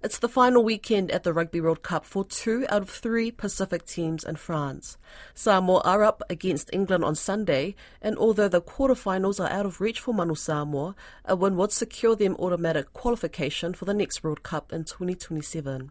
[0.00, 3.84] It's the final weekend at the Rugby World Cup for two out of three Pacific
[3.84, 4.96] teams in France.
[5.34, 9.98] Samoa are up against England on Sunday, and although the quarterfinals are out of reach
[9.98, 14.72] for Manu Samoa, a win would secure them automatic qualification for the next World Cup
[14.72, 15.90] in 2027.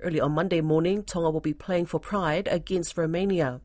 [0.00, 3.60] Early on Monday morning, Tonga will be playing for pride against Romania.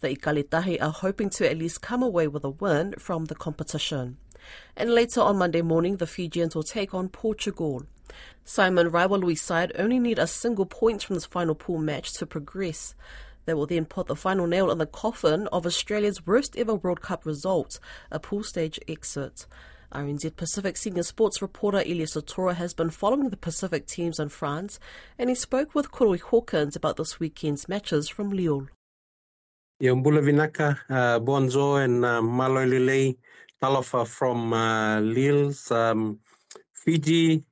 [0.00, 3.36] The Ikale Tahi are hoping to at least come away with a win from the
[3.36, 4.16] competition.
[4.76, 7.84] And later on Monday morning, the Fijians will take on Portugal.
[8.44, 12.94] Simon Raiwalui's side only need a single point from this final pool match to progress.
[13.46, 17.00] They will then put the final nail in the coffin of Australia's worst ever World
[17.00, 19.46] Cup result, a pool stage exit.
[19.92, 24.78] RNZ Pacific senior sports reporter Iliesa Tora has been following the Pacific teams in France,
[25.18, 28.68] and he spoke with Koroi Hawkins about this weekend's matches from Lille.
[29.82, 33.16] Yombula Vinaka, uh, Bonzo, and uh, Malolilei
[33.60, 35.00] Talofa from uh,
[35.74, 36.20] um,
[36.72, 37.42] Fiji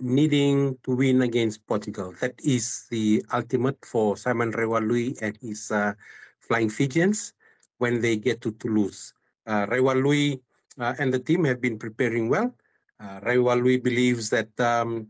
[0.00, 2.14] needing to win against Portugal.
[2.20, 5.94] That is the ultimate for Simon Raiwalui and his uh,
[6.40, 7.32] Flying Fijians
[7.78, 9.14] when they get to Toulouse.
[9.46, 10.40] Uh, Raiwalui
[10.78, 12.54] uh, and the team have been preparing well.
[13.00, 15.08] Uh, Raiwalui believes that um,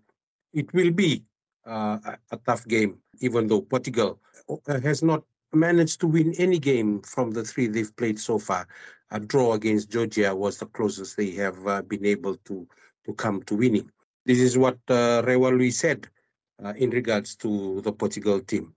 [0.53, 1.25] it will be
[1.67, 1.99] uh,
[2.31, 7.31] a tough game, even though Portugal uh, has not managed to win any game from
[7.31, 8.67] the three they've played so far.
[9.11, 12.67] A draw against Georgia was the closest they have uh, been able to,
[13.05, 13.91] to come to winning.
[14.27, 15.23] This is what uh,
[15.71, 16.09] said
[16.63, 18.75] uh, in regards to the Portugal team.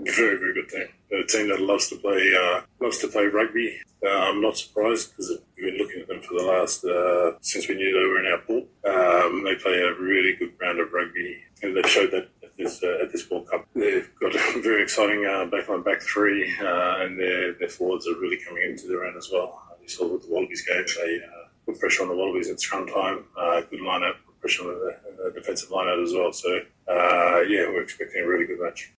[0.00, 0.88] Very, very good team.
[1.12, 3.78] A team that loves to play uh, loves to play rugby.
[4.04, 7.68] Uh, I'm not surprised because we've been looking at them for the last uh, since
[7.68, 8.66] we knew they were in our pool.
[8.84, 12.82] Um, they play a really good brand of rugby, and they've showed that at this
[12.82, 13.68] uh, at this World Cup.
[13.76, 18.18] They've got a very exciting uh, backline back three, uh, and their their forwards are
[18.18, 19.62] really coming into their own as well.
[19.80, 21.20] You saw with the Wallabies game, they
[21.64, 23.24] put pressure on the Wallabies at scrum time.
[23.70, 26.32] good lineup, pressure on the, defensive line out as well.
[26.32, 28.92] So, uh, yeah, we're expecting a really good match.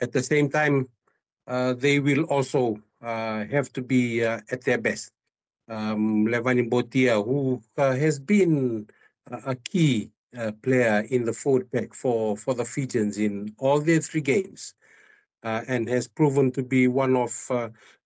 [0.00, 0.88] At the same time,
[1.46, 5.12] uh, they will also uh, have to be uh, at their best.
[5.68, 8.88] Um, Levani Botia, who uh, has been
[9.30, 14.00] a key uh, player in the forward pack for, for the Fijians in all their
[14.00, 14.74] three games,
[15.42, 17.32] and has proven to be one of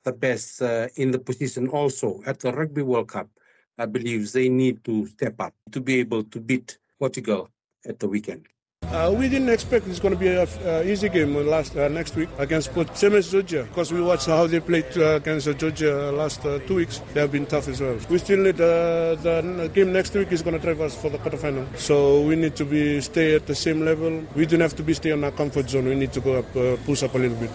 [0.05, 0.61] the best
[0.97, 3.29] in the position also at the Rugby World Cup.
[3.81, 7.49] I believe they need to step up to be able to beat Portugal
[7.89, 8.47] at the weekend.
[8.83, 12.15] Uh, we didn't expect it's going to be an uh, easy game last uh, next
[12.17, 16.45] week against same as Georgia because we watched how they played uh, against Georgia last
[16.45, 17.01] uh, two weeks.
[17.15, 17.97] They have been tough as well.
[18.11, 21.19] We still need uh, the game next week is going to drive us for the
[21.19, 21.67] quarterfinal.
[21.79, 24.25] So we need to be stay at the same level.
[24.35, 25.87] We don't have to be stay on our comfort zone.
[25.87, 26.53] We need to go up,
[26.85, 27.51] push up a little bit.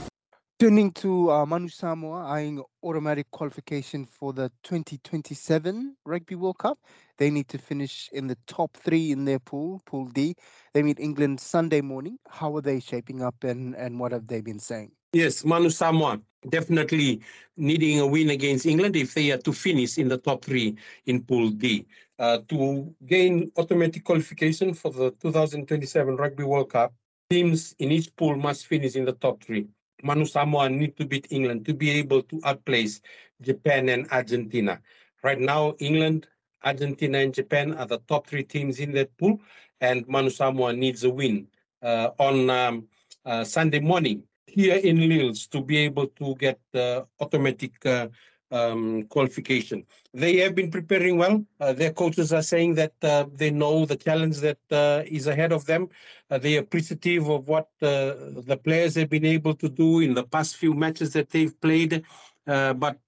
[0.58, 6.80] Turning to uh, Manu Samoa eyeing automatic qualification for the 2027 Rugby World Cup.
[7.18, 10.34] They need to finish in the top three in their pool, Pool D.
[10.74, 12.20] They meet England Sunday morning.
[12.30, 14.94] How are they shaping up and, and what have they been saying?
[15.12, 17.20] Yes, Manu Samoa definitely
[17.58, 21.22] needing a win against England if they are to finish in the top three in
[21.22, 21.86] Pool D.
[22.18, 26.94] Uh, to gain automatic qualification for the 2027 Rugby World Cup,
[27.30, 29.68] teams in each pool must finish in the top three.
[30.06, 33.02] Manu Samoa need to beat England to be able to outplace
[33.42, 34.80] Japan and Argentina.
[35.24, 36.28] Right now, England,
[36.64, 39.42] Argentina, and Japan are the top three teams in that pool,
[39.82, 41.48] and Manu Samoa needs a win
[41.82, 42.88] uh, on um,
[43.26, 48.08] uh, Sunday morning here in Lille to be able to get the automatic uh,
[48.52, 49.86] um, qualification.
[50.14, 51.46] They have been preparing well.
[51.60, 55.52] Uh, their coaches are saying that uh, they know the challenge that uh, is ahead
[55.52, 55.90] of them.
[56.30, 58.14] Uh, they are appreciative of what uh,
[58.46, 62.04] the players have been able to do in the past few matches that they've played.
[62.48, 63.00] Uh, but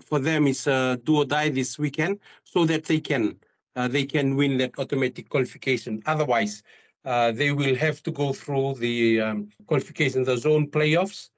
[0.00, 3.36] for them, it's do or die this weekend so that they can
[3.74, 6.02] they can win that automatic qualification.
[6.06, 6.62] Otherwise,
[7.04, 11.28] they will have to go through the um, qualification, the zone playoffs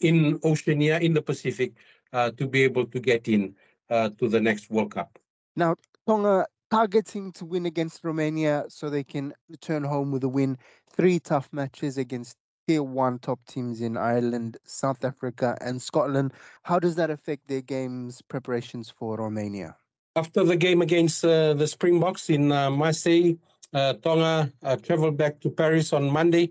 [0.00, 1.72] in Oceania, in the Pacific,
[2.12, 3.54] to be able to get in
[3.90, 5.18] uh, to the next World Cup.
[5.56, 10.56] Now, Tonga targeting to win against Romania so they can return home with a win.
[10.90, 12.36] Three tough matches against
[12.66, 16.32] tier one top teams in Ireland, South Africa, and Scotland.
[16.62, 19.76] How does that affect their games preparations for Romania?
[20.16, 23.34] After the game against uh, the Springboks in uh, Marseille,
[23.74, 26.50] uh, Tonga uh, traveled back to Paris on Monday.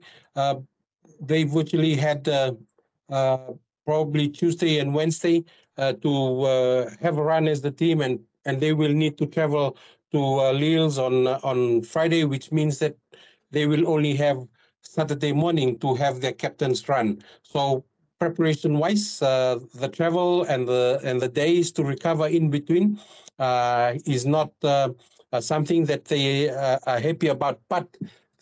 [1.20, 2.28] they virtually had
[3.86, 5.44] probably Tuesday and Wednesday
[5.78, 9.26] uh, to uh, have a run as the team, and and they will need to
[9.26, 9.78] travel
[10.12, 12.96] to uh, Lille on on Friday, which means that
[13.52, 14.46] they will only have
[14.82, 17.24] Saturday morning to have their captain's run.
[17.44, 17.86] So
[18.20, 23.00] preparation wise, uh, the travel and the and the days to recover in between
[23.40, 24.90] uh, is not uh,
[25.40, 27.60] something that they are happy about.
[27.70, 27.88] But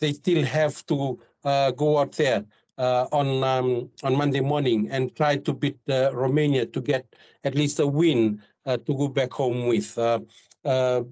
[0.00, 2.44] they still have to go out there
[2.80, 7.04] uh, on um, on Monday morning and try to beat uh, Romania to get
[7.44, 9.96] at least a win uh, to go back home with.
[9.98, 10.20] Uh,
[10.64, 11.02] uh,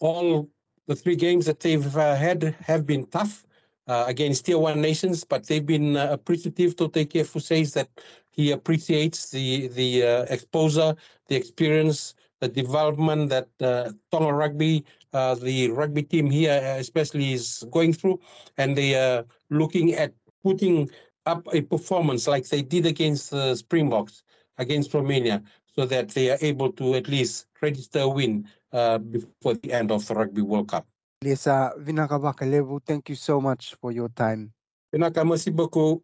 [0.00, 0.48] all
[0.88, 3.46] the three games that they've had have been tough
[3.86, 6.74] against tier one nations, but they've been appreciative.
[6.74, 7.88] Toutai Kefu says that
[8.30, 10.96] he appreciates the the exposure,
[11.28, 17.64] the experience, the development that uh, Tonga Rugby, uh, the rugby team here especially, is
[17.70, 18.18] going through,
[18.58, 20.90] and they are looking at putting
[21.26, 24.24] up a performance like they did against the Springboks,
[24.58, 25.42] against Romania,
[25.74, 29.90] so that they are able to at least register a win uh, before the end
[29.90, 30.86] of the Rugby World Cup.
[31.22, 34.52] Lesa Vinaka Bakalevu, thank you so much for your time.
[34.92, 36.02] Vinaka, merci beaucoup.